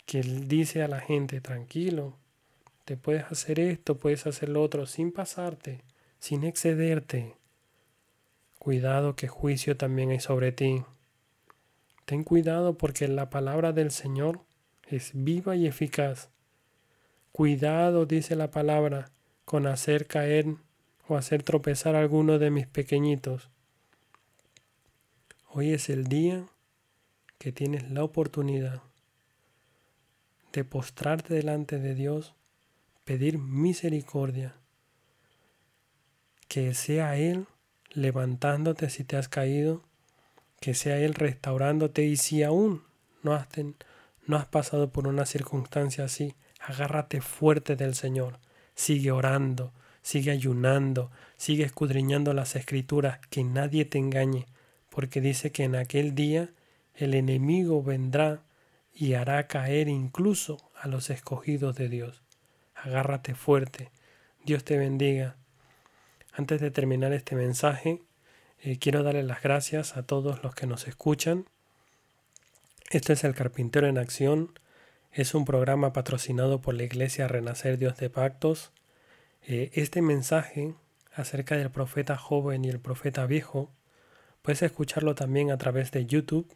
que 0.06 0.22
dice 0.22 0.84
a 0.84 0.88
la 0.88 1.00
gente, 1.00 1.42
tranquilo, 1.42 2.20
te 2.86 2.98
puedes 2.98 3.24
hacer 3.32 3.60
esto, 3.60 3.98
puedes 3.98 4.28
hacer 4.28 4.50
lo 4.50 4.62
otro, 4.62 4.86
sin 4.86 5.12
pasarte, 5.12 5.82
sin 6.20 6.44
excederte, 6.44 7.36
cuidado 8.62 9.16
que 9.16 9.28
juicio 9.28 9.76
también 9.76 10.12
hay 10.12 10.20
sobre 10.20 10.52
ti. 10.52 10.84
Ten 12.06 12.24
cuidado 12.24 12.78
porque 12.78 13.08
la 13.08 13.32
palabra 13.32 13.72
del 13.72 13.90
Señor 13.90 14.46
es 14.88 15.14
viva 15.16 15.56
y 15.56 15.66
eficaz 15.66 16.30
Cuidado, 17.32 18.06
dice 18.06 18.36
la 18.36 18.52
palabra, 18.52 19.10
con 19.46 19.66
hacer 19.66 20.06
caer 20.06 20.46
o 21.08 21.18
hacer 21.18 21.42
tropezar 21.42 21.96
a 21.96 22.02
alguno 22.02 22.38
de 22.38 22.52
mis 22.52 22.68
pequeñitos. 22.68 23.50
Hoy 25.48 25.72
es 25.72 25.90
el 25.90 26.04
día 26.04 26.46
que 27.40 27.52
tienes 27.52 27.90
la 27.90 28.04
oportunidad 28.04 28.84
de 30.54 30.64
postrarte 30.66 31.34
delante 31.34 31.80
de 31.80 31.96
Dios, 31.96 32.36
pedir 33.06 33.40
misericordia, 33.40 34.54
que 36.48 36.76
sea 36.76 37.18
Él 37.18 37.48
levantándote 37.94 38.90
si 38.90 39.04
te 39.04 39.18
has 39.18 39.28
caído, 39.28 39.84
que 40.60 40.74
sea 40.74 40.98
Él 40.98 41.14
restaurándote 41.14 42.04
y 42.06 42.18
si 42.18 42.44
aún 42.44 42.84
no 43.24 43.34
has, 43.34 43.48
no 44.26 44.38
has 44.38 44.46
pasado 44.46 44.92
por 44.92 45.08
una 45.08 45.26
circunstancia 45.26 46.06
así, 46.06 46.36
agárrate 46.60 47.22
fuerte 47.22 47.76
del 47.76 47.96
Señor, 47.96 48.40
sigue 48.76 49.12
orando, 49.12 49.74
sigue 50.02 50.32
ayunando, 50.32 51.12
sigue 51.38 51.64
escudriñando 51.64 52.34
las 52.34 52.56
escrituras, 52.56 53.20
que 53.30 53.44
nadie 53.44 53.86
te 53.86 53.98
engañe, 53.98 54.46
porque 54.90 55.22
dice 55.22 55.52
que 55.52 55.64
en 55.64 55.76
aquel 55.76 56.16
día 56.16 56.50
el 56.96 57.14
enemigo 57.14 57.82
vendrá 57.82 58.44
y 58.94 59.14
hará 59.14 59.48
caer 59.48 59.88
incluso 59.88 60.58
a 60.76 60.88
los 60.88 61.10
escogidos 61.10 61.76
de 61.76 61.90
Dios. 61.90 62.22
Agárrate 62.76 63.36
fuerte. 63.36 63.92
Dios 64.44 64.64
te 64.64 64.78
bendiga. 64.78 65.38
Antes 66.34 66.62
de 66.62 66.72
terminar 66.72 67.14
este 67.14 67.36
mensaje, 67.36 68.02
eh, 68.60 68.78
quiero 68.78 69.04
darle 69.04 69.24
las 69.24 69.42
gracias 69.42 69.98
a 69.98 70.04
todos 70.04 70.44
los 70.44 70.56
que 70.56 70.68
nos 70.68 70.88
escuchan. 70.88 71.46
Este 72.90 73.14
es 73.14 73.24
el 73.24 73.36
Carpintero 73.36 73.88
en 73.88 73.98
Acción 73.98 74.52
es 75.12 75.34
un 75.36 75.44
programa 75.44 75.92
patrocinado 75.92 76.62
por 76.62 76.74
la 76.74 76.84
Iglesia 76.84 77.28
Renacer 77.28 77.78
Dios 77.78 77.98
de 77.98 78.10
Pactos. 78.10 78.72
Eh, 79.46 79.70
este 79.74 80.02
mensaje 80.02 80.74
acerca 81.14 81.58
del 81.58 81.70
profeta 81.70 82.16
joven 82.16 82.64
y 82.64 82.70
el 82.70 82.80
profeta 82.80 83.26
viejo, 83.26 83.70
puedes 84.42 84.62
escucharlo 84.62 85.14
también 85.14 85.52
a 85.52 85.58
través 85.58 85.92
de 85.92 86.06
YouTube. 86.06 86.56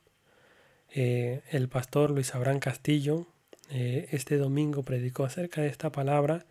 Eh, 0.89 1.41
el 1.51 1.67
pastor 1.67 2.11
Luis 2.11 2.33
Abraham 2.33 2.59
Castillo 2.59 3.27
este 3.67 4.37
domingo 4.37 4.83
predicó 4.83 5.25
acerca 5.25 5.61
de 5.61 5.67
esta 5.67 5.91
palabra. 5.91 6.45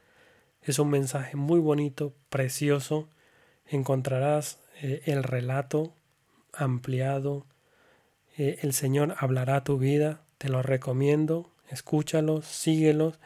Es 0.63 0.81
un 0.81 0.91
mensaje 0.91 1.37
muy 1.37 1.61
bonito, 1.61 2.13
precioso. 2.29 3.09
Encontrarás 3.67 4.59
el 4.81 5.23
relato 5.23 5.95
ampliado. 6.53 7.47
el 8.37 8.73
Señor 8.73 9.15
hablará 9.19 9.65
tu 9.65 9.79
vida. 9.79 10.21
Te 10.39 10.49
lo 10.49 10.63
recomiendo 10.63 11.55
escúchalos, 11.71 12.47
síguelos 12.47 13.19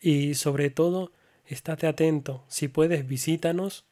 y 0.00 0.34
sobre 0.34 0.70
todo 0.70 1.12
estate 1.46 1.86
atento. 1.86 2.44
Si 2.48 2.68
puedes, 2.68 3.06
visítanos. 3.06 3.84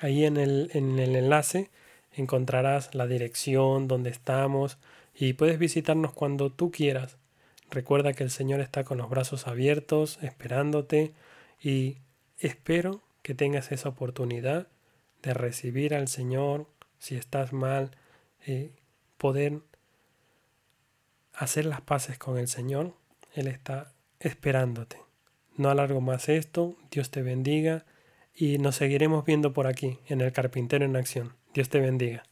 Ahí 0.00 0.24
en 0.24 0.36
el, 0.36 0.70
en 0.74 0.98
el 0.98 1.16
enlace 1.16 1.70
encontrarás 2.12 2.94
la 2.94 3.06
dirección, 3.06 3.88
donde 3.88 4.10
estamos 4.10 4.78
y 5.14 5.32
puedes 5.32 5.58
visitarnos 5.58 6.12
cuando 6.12 6.50
tú 6.50 6.70
quieras. 6.70 7.16
Recuerda 7.70 8.12
que 8.12 8.24
el 8.24 8.30
Señor 8.30 8.60
está 8.60 8.84
con 8.84 8.98
los 8.98 9.10
brazos 9.10 9.46
abiertos, 9.46 10.18
esperándote 10.22 11.12
y 11.60 11.98
espero 12.38 13.02
que 13.22 13.34
tengas 13.34 13.72
esa 13.72 13.88
oportunidad 13.88 14.68
de 15.22 15.34
recibir 15.34 15.94
al 15.94 16.08
Señor 16.08 16.66
si 16.98 17.16
estás 17.16 17.52
mal, 17.52 17.92
eh, 18.46 18.72
poder 19.16 19.60
hacer 21.32 21.64
las 21.66 21.80
paces 21.80 22.18
con 22.18 22.38
el 22.38 22.48
Señor 22.48 22.94
él 23.34 23.46
está 23.46 23.92
esperándote. 24.20 24.96
No 25.56 25.70
alargo 25.70 26.00
más 26.00 26.28
esto, 26.28 26.76
Dios 26.90 27.10
te 27.10 27.22
bendiga 27.22 27.84
y 28.34 28.58
nos 28.58 28.76
seguiremos 28.76 29.24
viendo 29.24 29.52
por 29.52 29.66
aquí 29.66 29.98
en 30.06 30.20
el 30.20 30.32
Carpintero 30.32 30.84
en 30.84 30.96
Acción. 30.96 31.34
Dios 31.54 31.68
te 31.68 31.80
bendiga. 31.80 32.27